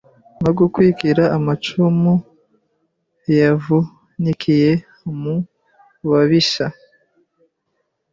[0.43, 2.13] no gukwikira amacumu
[3.39, 4.71] yavunikiye
[5.19, 5.35] mu
[6.09, 6.65] babisha